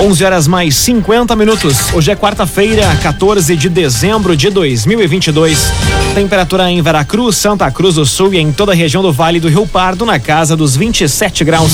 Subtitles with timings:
[0.00, 1.92] 11 horas mais 50 minutos.
[1.92, 5.72] Hoje é quarta-feira, 14 de dezembro de 2022.
[6.14, 9.48] Temperatura em Veracruz, Santa Cruz do Sul e em toda a região do Vale do
[9.48, 11.72] Rio Pardo na casa dos 27 graus.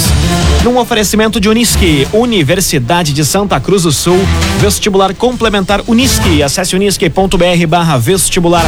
[0.64, 4.18] Num oferecimento de Unisque, Universidade de Santa Cruz do Sul,
[4.58, 6.42] vestibular complementar Unisque.
[6.42, 8.64] Acesse unisque.br barra vestibular.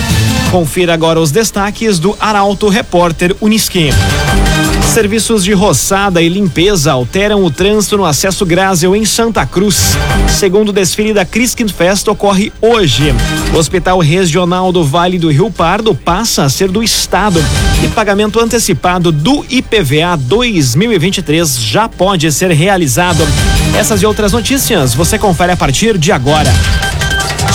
[0.51, 3.89] Confira agora os destaques do Arauto Repórter Unisque.
[4.97, 9.93] Serviços de roçada e limpeza alteram o trânsito no acesso Grásel em Santa Cruz.
[10.27, 13.15] Segundo desfile da Criskin Fest ocorre hoje.
[13.53, 17.45] O Hospital Regional do Vale do Rio Pardo passa a ser do Estado
[17.85, 23.23] e pagamento antecipado do IPVA 2023 já pode ser realizado.
[23.79, 26.51] Essas e outras notícias você confere a partir de agora.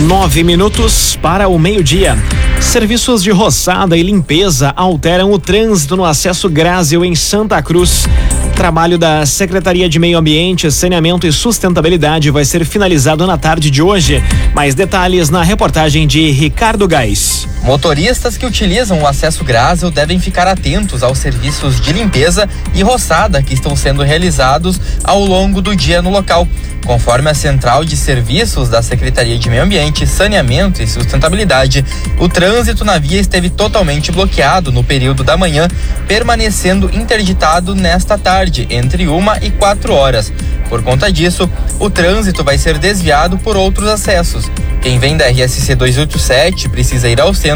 [0.00, 2.16] Nove minutos para o meio-dia.
[2.60, 8.08] Serviços de roçada e limpeza alteram o trânsito no acesso Grásio em Santa Cruz.
[8.56, 13.82] Trabalho da Secretaria de Meio Ambiente, Saneamento e Sustentabilidade vai ser finalizado na tarde de
[13.82, 14.22] hoje.
[14.54, 17.51] Mais detalhes na reportagem de Ricardo Gás.
[17.62, 23.40] Motoristas que utilizam o acesso Grásio devem ficar atentos aos serviços de limpeza e roçada
[23.40, 26.46] que estão sendo realizados ao longo do dia no local.
[26.84, 31.84] Conforme a Central de Serviços da Secretaria de Meio Ambiente, Saneamento e Sustentabilidade,
[32.18, 35.68] o trânsito na via esteve totalmente bloqueado no período da manhã,
[36.08, 40.32] permanecendo interditado nesta tarde, entre uma e quatro horas.
[40.68, 44.50] Por conta disso, o trânsito vai ser desviado por outros acessos.
[44.80, 47.51] Quem vem da RSC 287 precisa ir ao centro,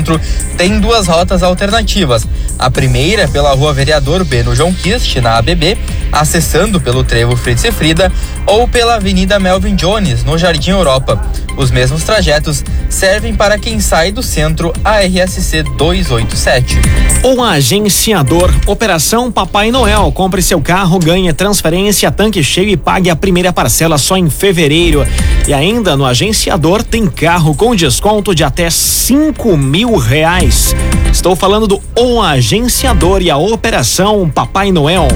[0.56, 2.26] tem duas rotas alternativas.
[2.58, 5.76] A primeira pela rua Vereador Beno João Kist, na ABB,
[6.12, 8.12] acessando pelo trevo Fritz e Frida,
[8.46, 11.20] ou pela Avenida Melvin Jones, no Jardim Europa.
[11.56, 16.76] Os mesmos trajetos servem para quem sai do centro a RSC 287.
[17.22, 20.12] O agenciador Operação Papai Noel.
[20.12, 25.04] Compre seu carro, ganhe transferência, tanque cheio e pague a primeira parcela só em fevereiro.
[25.48, 30.74] E ainda no agenciador tem carro com desconto de até cinco mil reais.
[31.10, 35.08] Estou falando do O Agenciador e a Operação Papai Noel.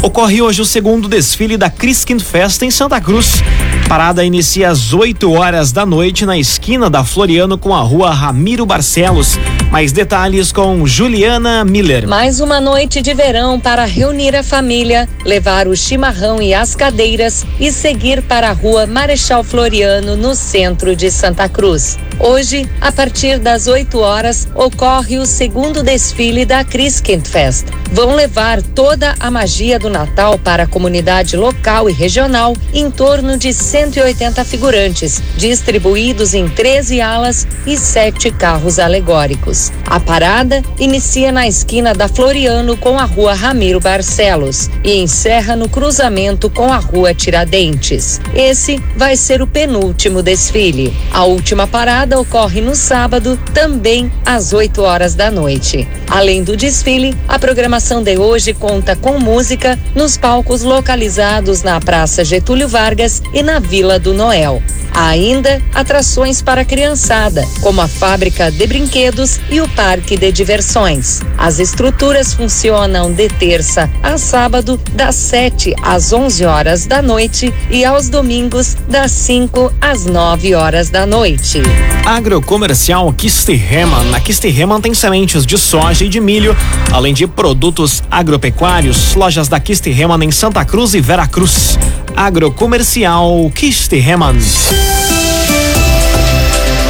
[0.00, 3.42] Ocorre hoje o segundo desfile da Criskin Festa em Santa Cruz.
[3.88, 8.64] Parada inicia às 8 horas da noite na esquina da Floriano com a rua Ramiro
[8.64, 9.38] Barcelos.
[9.70, 12.08] Mais detalhes com Juliana Miller.
[12.08, 17.44] Mais uma noite de verão para reunir a família, levar o chimarrão e as cadeiras
[17.60, 21.98] e seguir para a rua Marechal Floriano, no centro de Santa Cruz.
[22.24, 27.66] Hoje, a partir das 8 horas, ocorre o segundo desfile da Christkent Fest.
[27.90, 33.36] Vão levar toda a magia do Natal para a comunidade local e regional em torno
[33.36, 39.72] de 180 figurantes, distribuídos em 13 alas e 7 carros alegóricos.
[39.84, 45.68] A parada inicia na esquina da Floriano com a rua Ramiro Barcelos e encerra no
[45.68, 48.20] cruzamento com a rua Tiradentes.
[48.32, 50.96] Esse vai ser o penúltimo desfile.
[51.12, 55.88] A última parada ocorre no sábado, também às 8 horas da noite.
[56.08, 62.24] Além do desfile, a programação de hoje conta com música nos palcos localizados na Praça
[62.24, 64.62] Getúlio Vargas e na Vila do Noel.
[64.94, 70.30] Há ainda atrações para a criançada, como a fábrica de brinquedos e o parque de
[70.30, 71.20] diversões.
[71.38, 77.84] As estruturas funcionam de terça a sábado, das 7 às 11 horas da noite e
[77.84, 81.62] aos domingos, das 5 às 9 horas da noite.
[82.04, 84.04] Agrocomercial Kistiheman.
[84.10, 86.56] Na Kistiheman tem sementes de soja e de milho,
[86.90, 89.14] além de produtos agropecuários.
[89.14, 91.78] Lojas da Kistiheman em Santa Cruz e Veracruz.
[92.16, 94.36] Agrocomercial Kistiheman.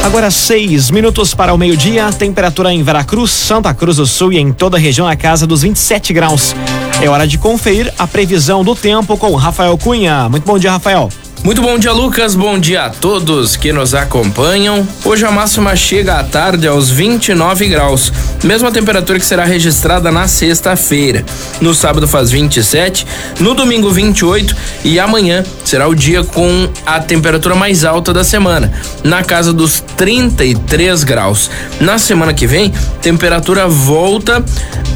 [0.02, 4.50] Agora seis minutos para o meio-dia, temperatura em Veracruz, Santa Cruz do Sul e em
[4.50, 6.56] toda a região a casa dos 27 graus.
[7.00, 10.28] É hora de conferir a previsão do tempo com Rafael Cunha.
[10.28, 11.08] Muito bom dia, Rafael.
[11.44, 12.36] Muito bom dia, Lucas.
[12.36, 14.86] Bom dia a todos que nos acompanham.
[15.04, 18.12] Hoje a máxima chega à tarde aos 29 graus,
[18.44, 21.24] mesma temperatura que será registrada na sexta-feira.
[21.60, 23.04] No sábado faz 27,
[23.40, 24.54] no domingo 28
[24.84, 28.72] e amanhã será o dia com a temperatura mais alta da semana,
[29.02, 31.50] na casa dos 33 graus.
[31.80, 34.44] Na semana que vem, temperatura volta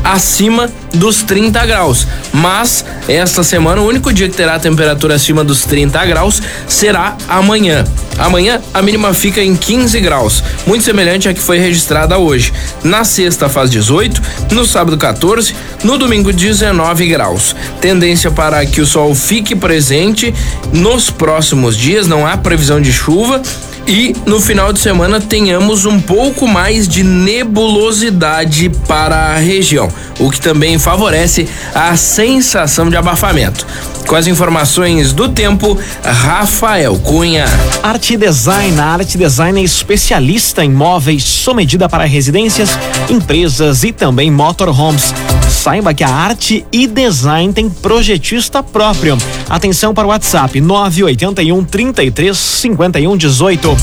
[0.04, 2.06] acima dos 30 graus.
[2.32, 7.84] Mas esta semana, o único dia que terá temperatura acima dos 30 graus será amanhã.
[8.18, 12.52] Amanhã a mínima fica em 15 graus, muito semelhante à que foi registrada hoje.
[12.82, 14.22] Na sexta faz 18,
[14.52, 15.54] no sábado 14,
[15.84, 17.54] no domingo 19 graus.
[17.80, 20.34] Tendência para que o sol fique presente
[20.72, 23.42] nos próximos dias, não há previsão de chuva
[23.86, 29.88] e no final de semana tenhamos um pouco mais de nebulosidade para a região,
[30.18, 33.66] o que também favorece a sensação de abafamento.
[34.06, 37.46] Com as informações do tempo, Rafael Cunha.
[37.82, 38.78] Arte Design.
[38.78, 42.78] A Arte Design é especialista em móveis sob medida para residências,
[43.10, 45.12] empresas e também motorhomes.
[45.56, 49.16] Saiba que a Arte e Design tem projetista próprio.
[49.48, 53.76] Atenção para o WhatsApp 981 33 51 18.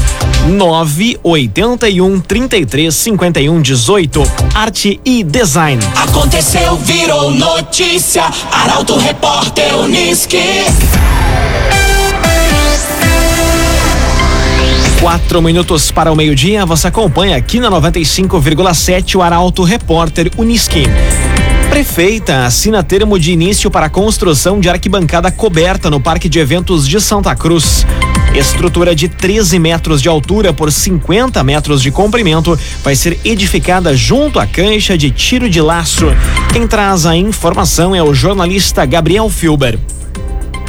[0.50, 4.24] 981 33 51 18.
[4.54, 5.84] Arte e Design.
[5.98, 8.24] Aconteceu, virou notícia.
[8.52, 10.38] Arauto Repórter Uniski.
[15.02, 20.84] Quatro minutos para o meio-dia, você acompanha aqui na 95,7 o Arauto Repórter Uniski.
[21.70, 26.88] Prefeita assina termo de início para a construção de arquibancada coberta no Parque de Eventos
[26.88, 27.86] de Santa Cruz.
[28.36, 34.40] Estrutura de 13 metros de altura por 50 metros de comprimento vai ser edificada junto
[34.40, 36.08] à cancha de tiro de laço.
[36.52, 39.78] Quem traz a informação é o jornalista Gabriel Filber.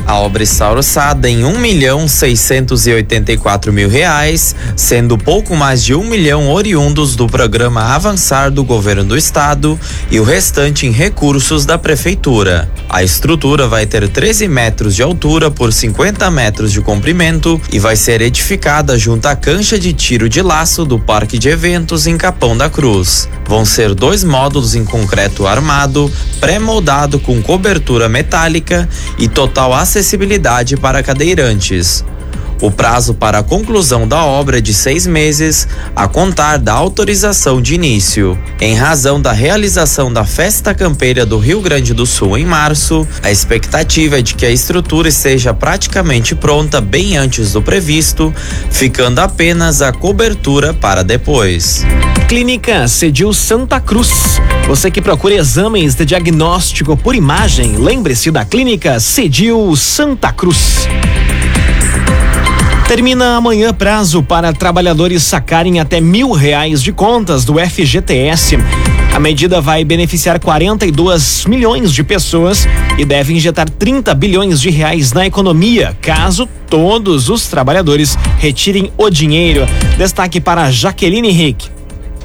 [0.06, 5.17] A obra está orçada em um milhão seiscentos e oitenta e quatro mil reais, sendo
[5.17, 9.81] pouco mais de um milhão oriundos do programa Avançar do governo do estado
[10.11, 12.71] e o restante em recursos da prefeitura.
[12.89, 17.97] A estrutura vai ter 13 metros de altura por 50 metros de comprimento e vai
[17.97, 22.57] ser edificada junto à cancha de tiro de laço do Parque de Eventos em Capão
[22.57, 23.27] da Cruz.
[23.49, 31.02] Vão ser dois módulos em concreto armado, pré-moldado com cobertura metálica e total acessibilidade para
[31.05, 32.05] cadeirantes.
[32.61, 37.61] O prazo para a conclusão da obra é de seis meses, a contar da autorização
[37.61, 38.39] de início.
[38.61, 43.31] Em razão da realização da Festa Campeira do Rio Grande do Sul em março, a
[43.31, 48.33] expectativa é de que a estrutura esteja praticamente pronta bem antes do previsto,
[48.71, 51.85] ficando apenas a cobertura para depois.
[52.29, 54.41] Clínica Cedil Santa Cruz.
[54.67, 60.89] Você que procura exames de diagnóstico por imagem, lembre-se da Clínica Cedil Santa Cruz.
[62.87, 68.59] Termina amanhã prazo para trabalhadores sacarem até mil reais de contas do FGTS.
[69.15, 75.13] A medida vai beneficiar 42 milhões de pessoas e deve injetar 30 bilhões de reais
[75.13, 79.67] na economia, caso todos os trabalhadores retirem o dinheiro.
[79.97, 81.74] Destaque para Jaqueline Henrique.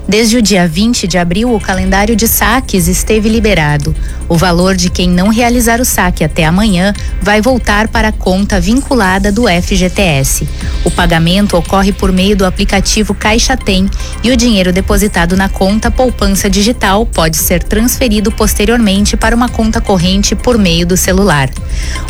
[0.10, 3.96] Desde o dia 20 de abril, o calendário de saques esteve liberado.
[4.28, 8.60] O valor de quem não realizar o saque até amanhã vai voltar para a conta
[8.60, 10.50] vinculada do FGTS.
[10.84, 13.88] O pagamento ocorre por meio do aplicativo Caixa Tem
[14.24, 19.80] e o dinheiro depositado na conta poupança digital pode ser transferido posteriormente para uma conta
[19.80, 21.52] corrente por meio do celular.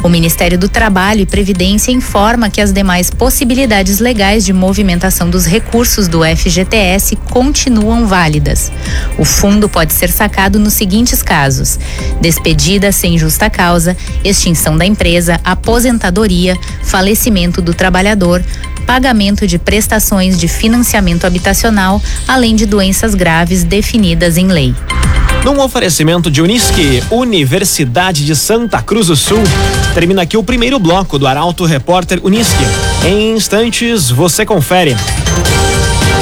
[0.02, 5.46] O Ministério do Trabalho e Previdência informa que as demais possibilidades legais de movimentação dos
[5.46, 8.72] recursos do FGTS continuam continuam válidas.
[9.18, 11.80] O fundo pode ser sacado nos seguintes casos:
[12.22, 18.44] despedida sem justa causa, extinção da empresa, aposentadoria, falecimento do trabalhador,
[18.86, 24.76] pagamento de prestações de financiamento habitacional, além de doenças graves definidas em lei.
[25.44, 29.42] Num oferecimento de Unisque, Universidade de Santa Cruz do Sul,
[29.94, 32.64] termina aqui o primeiro bloco do Arauto Repórter Unisque.
[33.06, 34.98] Em instantes, você confere.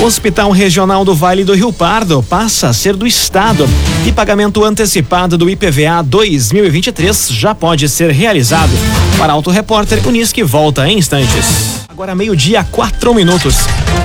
[0.01, 3.67] O Hospital Regional do Vale do Rio Pardo passa a ser do Estado
[4.05, 8.71] e pagamento antecipado do IPVA 2023 já pode ser realizado.
[9.17, 11.85] Para Auto Repórter, Unisque volta em instantes.
[11.89, 13.55] Agora meio-dia, quatro minutos.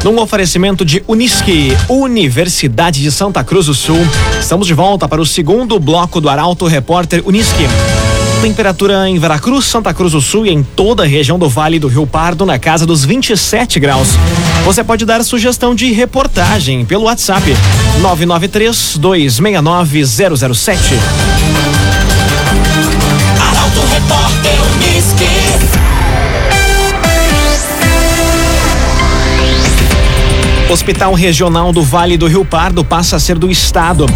[0.03, 4.01] Num oferecimento de Unisque, Universidade de Santa Cruz do Sul.
[4.41, 7.69] Estamos de volta para o segundo bloco do Arauto Repórter Unisque.
[8.43, 11.87] Temperatura em Veracruz, Santa Cruz do Sul e em toda a região do Vale do
[11.87, 14.09] Rio Pardo na casa dos 27 graus.
[14.65, 17.57] Você pode dar sugestão de reportagem pelo WhatsApp
[18.01, 20.95] 993 269 007.
[23.41, 25.82] Arauto Repórter Uniski.
[30.73, 34.07] Hospital Regional do Vale do Rio Pardo passa a ser do Estado.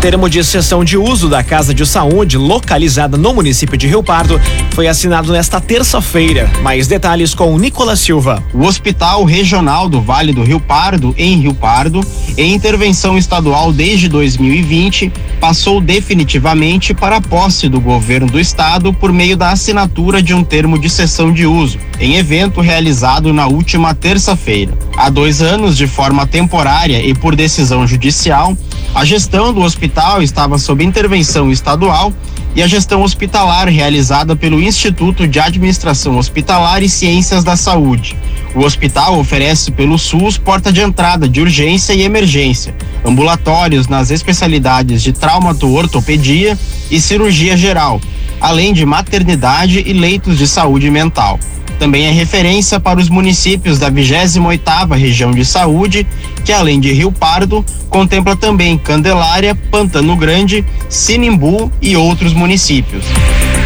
[0.00, 4.40] Termo de cessão de uso da Casa de Saúde, localizada no município de Rio Pardo,
[4.70, 6.48] foi assinado nesta terça-feira.
[6.62, 8.44] Mais detalhes com Nicolas Silva.
[8.52, 12.00] O Hospital Regional do Vale do Rio Pardo, em Rio Pardo,
[12.38, 19.12] em intervenção estadual desde 2020, passou definitivamente para a posse do governo do estado por
[19.12, 23.94] meio da assinatura de um termo de cessão de uso, em evento realizado na última
[23.94, 24.78] terça-feira.
[24.96, 28.56] Há dois anos, de forma temporária e por decisão judicial,
[28.94, 32.12] a gestão do hospital estava sob intervenção estadual
[32.54, 38.16] e a gestão hospitalar realizada pelo Instituto de Administração Hospitalar e Ciências da Saúde.
[38.54, 45.02] O hospital oferece pelo SUS porta de entrada de urgência e emergência, ambulatórios nas especialidades
[45.02, 46.56] de traumato-ortopedia
[46.90, 48.00] e cirurgia geral,
[48.40, 51.40] além de maternidade e leitos de saúde mental.
[51.78, 56.06] Também é referência para os municípios da 28ª Região de Saúde,
[56.44, 63.04] que além de Rio Pardo, contempla também Candelária, Pantano Grande, Sinimbu e outros municípios.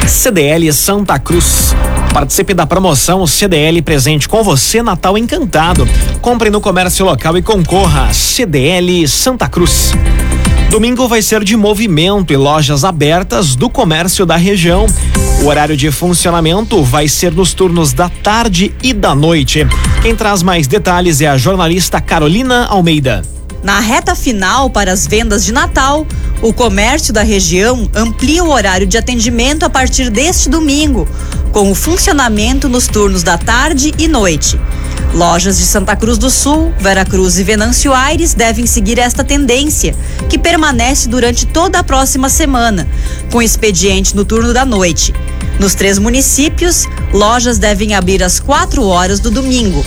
[0.06, 1.74] CDL Santa Cruz.
[2.12, 5.86] Participe da promoção CDL presente com você Natal Encantado.
[6.20, 9.92] Compre no comércio local e concorra CDL Santa Cruz.
[10.70, 14.84] Domingo vai ser de movimento e lojas abertas do comércio da região.
[15.42, 19.66] O horário de funcionamento vai ser nos turnos da tarde e da noite.
[20.02, 23.22] Quem traz mais detalhes é a jornalista Carolina Almeida.
[23.62, 26.06] Na reta final para as vendas de Natal,
[26.40, 31.08] o comércio da região amplia o horário de atendimento a partir deste domingo,
[31.52, 34.58] com o funcionamento nos turnos da tarde e noite.
[35.12, 39.94] Lojas de Santa Cruz do Sul, Veracruz e Venâncio Aires devem seguir esta tendência,
[40.28, 42.86] que permanece durante toda a próxima semana,
[43.32, 45.12] com expediente no turno da noite.
[45.58, 49.84] Nos três municípios, lojas devem abrir às 4 horas do domingo.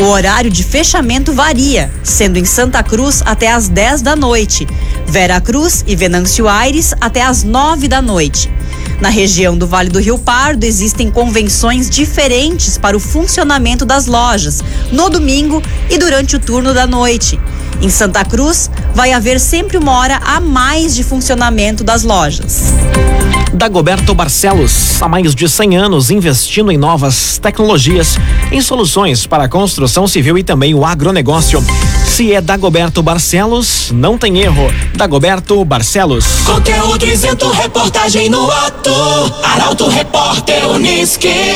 [0.00, 4.66] O horário de fechamento varia, sendo em Santa Cruz até às 10 da noite,
[5.06, 8.50] Vera Cruz e Venâncio Aires até às 9 da noite.
[9.00, 14.62] Na região do Vale do Rio Pardo existem convenções diferentes para o funcionamento das lojas,
[14.90, 17.38] no domingo e durante o turno da noite.
[17.80, 22.72] Em Santa Cruz, vai haver sempre uma hora a mais de funcionamento das lojas.
[23.54, 28.18] Dagoberto Barcelos, há mais de 100 anos investindo em novas tecnologias,
[28.50, 31.64] em soluções para a construção civil e também o agronegócio.
[32.04, 34.72] Se é Dagoberto Barcelos, não tem erro.
[34.94, 36.26] Dagoberto Barcelos.
[36.44, 38.92] Conteúdo isento, reportagem no ato.
[39.44, 41.54] Arauto Repórter Uniski.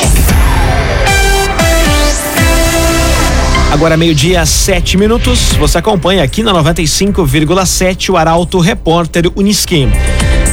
[3.71, 5.53] Agora meio-dia, sete minutos.
[5.53, 9.87] Você acompanha aqui na 95,7 o Arauto Repórter Uniski.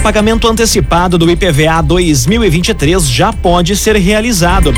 [0.03, 4.73] Pagamento antecipado do IPVA 2023 já pode ser realizado.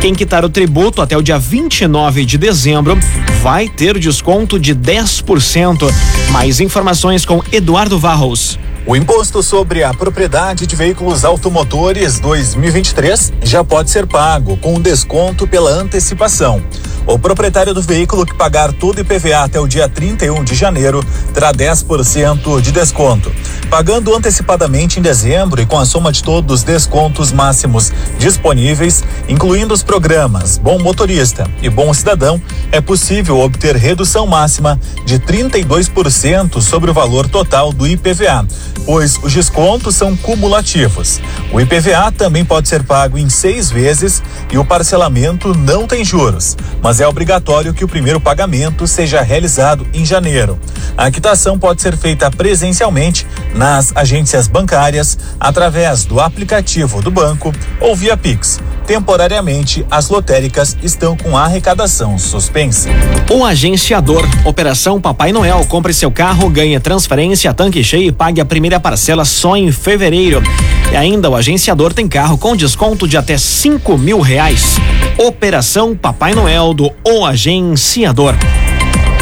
[0.00, 2.96] Quem quitar o tributo até o dia 29 de dezembro
[3.42, 5.92] vai ter desconto de 10%.
[6.30, 8.56] Mais informações com Eduardo Varros.
[8.86, 15.46] O imposto sobre a propriedade de veículos automotores 2023 já pode ser pago com desconto
[15.46, 16.62] pela antecipação.
[17.06, 21.52] O proprietário do veículo que pagar todo IPVA até o dia 31 de janeiro terá
[21.52, 23.32] 10% de desconto.
[23.68, 29.72] Pagando antecipadamente em dezembro e com a soma de todos os descontos máximos disponíveis, incluindo
[29.72, 32.40] os programas Bom Motorista e Bom Cidadão,
[32.72, 38.46] é possível obter redução máxima de 32% sobre o valor total do IPVA,
[38.84, 41.20] pois os descontos são cumulativos.
[41.52, 46.56] O IPVA também pode ser pago em seis vezes e o parcelamento não tem juros,
[46.82, 50.58] mas é obrigatório que o primeiro pagamento seja realizado em janeiro.
[50.96, 57.94] A quitação pode ser feita presencialmente nas agências bancárias, através do aplicativo do banco ou
[57.94, 58.58] via Pix.
[58.90, 62.90] Temporariamente, as lotéricas estão com a arrecadação suspensa.
[63.30, 68.44] O agenciador, Operação Papai Noel, compre seu carro, ganhe transferência, tanque cheio e pague a
[68.44, 70.42] primeira parcela só em fevereiro.
[70.90, 74.74] E ainda o agenciador tem carro com desconto de até cinco mil reais.
[75.16, 78.34] Operação Papai Noel do O Agenciador.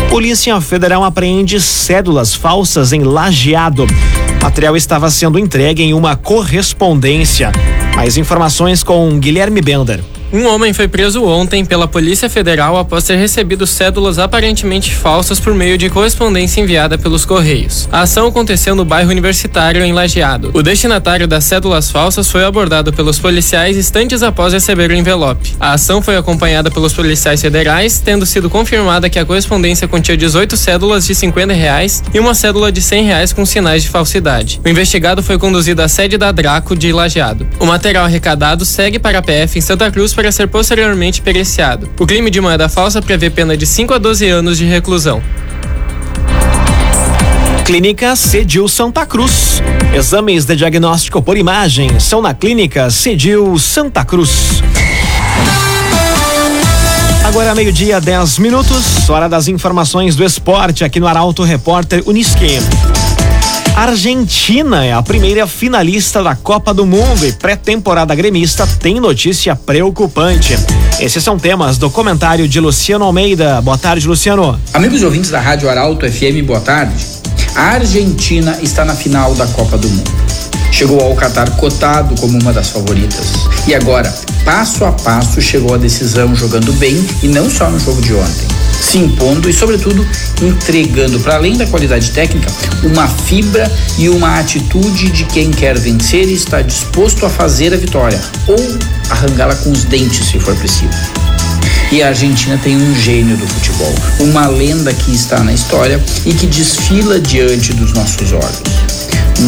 [0.08, 3.86] Polícia Federal apreende cédulas falsas em Lajeado.
[4.40, 7.50] O material estava sendo entregue em uma correspondência.
[7.96, 10.00] Mais informações com Guilherme Bender.
[10.30, 15.54] Um homem foi preso ontem pela Polícia Federal após ter recebido cédulas aparentemente falsas por
[15.54, 17.88] meio de correspondência enviada pelos Correios.
[17.90, 20.50] A ação aconteceu no bairro Universitário, em Lajeado.
[20.52, 25.56] O destinatário das cédulas falsas foi abordado pelos policiais instantes após receber o envelope.
[25.58, 30.58] A ação foi acompanhada pelos policiais federais, tendo sido confirmada que a correspondência continha 18
[30.58, 34.60] cédulas de 50 reais e uma cédula de 100 reais com sinais de falsidade.
[34.62, 37.46] O investigado foi conduzido à sede da Draco de Lajeado.
[37.58, 41.88] O material arrecadado segue para a PF em Santa Cruz para ser posteriormente periciado.
[41.96, 45.22] O crime de moeda falsa prevê pena de 5 a 12 anos de reclusão.
[47.64, 49.62] Clínica Cedil Santa Cruz.
[49.94, 54.60] Exames de diagnóstico por imagem são na Clínica Cedil Santa Cruz.
[57.22, 62.58] Agora meio-dia, 10 minutos, hora das informações do esporte aqui no Arauto Repórter Unisque.
[63.78, 70.58] Argentina é a primeira finalista da Copa do Mundo e pré-temporada gremista tem notícia preocupante.
[70.98, 73.62] Esses são temas do comentário de Luciano Almeida.
[73.62, 74.60] Boa tarde, Luciano.
[74.74, 76.92] Amigos ouvintes da Rádio Arauto FM, boa tarde.
[77.54, 80.10] A Argentina está na final da Copa do Mundo.
[80.72, 83.34] Chegou ao Catar cotado como uma das favoritas.
[83.68, 84.12] E agora,
[84.44, 88.57] passo a passo, chegou a decisão jogando bem e não só no jogo de ontem.
[88.88, 90.06] Se impondo e, sobretudo,
[90.40, 92.50] entregando, para além da qualidade técnica,
[92.82, 97.76] uma fibra e uma atitude de quem quer vencer e está disposto a fazer a
[97.76, 98.56] vitória ou
[99.10, 100.88] arrancá-la com os dentes, se for preciso.
[101.92, 106.32] E a Argentina tem um gênio do futebol, uma lenda que está na história e
[106.32, 108.62] que desfila diante dos nossos olhos.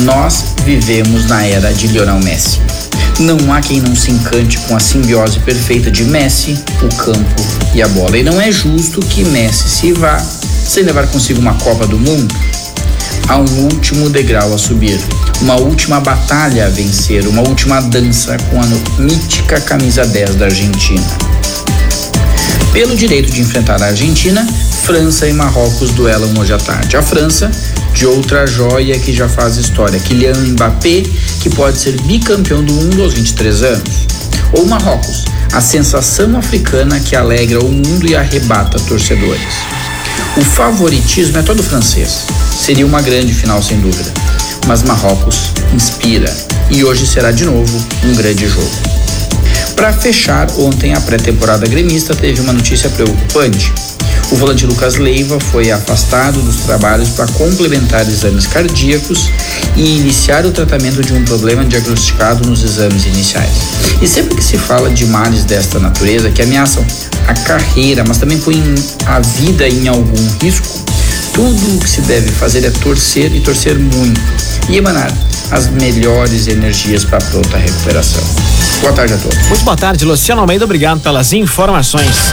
[0.05, 2.61] Nós vivemos na era de Lionel Messi.
[3.21, 7.43] Não há quem não se encante com a simbiose perfeita de Messi, o campo
[7.75, 8.17] e a bola.
[8.17, 12.35] E não é justo que Messi se vá sem levar consigo uma Copa do Mundo.
[13.29, 14.99] Há um último degrau a subir,
[15.43, 18.67] uma última batalha a vencer, uma última dança com a
[19.03, 21.05] mítica camisa 10 da Argentina.
[22.73, 24.47] Pelo direito de enfrentar a Argentina,
[24.83, 26.97] França e Marrocos duelam hoje à tarde.
[26.97, 27.51] A França,
[27.93, 31.03] de outra joia que já faz história, Kylian Mbappé,
[31.41, 34.07] que pode ser bicampeão do mundo aos 23 anos.
[34.53, 39.55] Ou Marrocos, a sensação africana que alegra o mundo e arrebata torcedores.
[40.37, 42.27] O favoritismo é todo francês.
[42.59, 44.13] Seria uma grande final, sem dúvida.
[44.67, 46.33] Mas Marrocos inspira
[46.71, 48.71] e hoje será de novo um grande jogo.
[49.75, 53.73] Para fechar, ontem a pré-temporada gremista teve uma notícia preocupante.
[54.31, 59.29] O volante Lucas Leiva foi afastado dos trabalhos para complementar exames cardíacos
[59.75, 63.51] e iniciar o tratamento de um problema diagnosticado nos exames iniciais.
[64.01, 66.87] E sempre que se fala de males desta natureza que ameaçam
[67.27, 68.63] a carreira, mas também põem
[69.07, 70.85] a vida em algum risco,
[71.35, 74.21] tudo o que se deve fazer é torcer e torcer muito
[74.69, 75.13] e emanar
[75.51, 78.23] as melhores energias para a pronta recuperação.
[78.81, 79.49] Boa tarde a todos.
[79.49, 80.65] Muito boa tarde, Luciano Almeida.
[80.65, 82.33] Obrigado pelas informações.